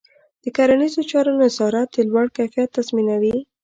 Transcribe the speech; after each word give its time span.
د 0.43 0.45
کرنيزو 0.57 1.01
چارو 1.11 1.31
نظارت 1.41 1.87
د 1.93 1.97
لوړ 2.09 2.25
کیفیت 2.37 2.69
تضمینوي. 2.77 3.35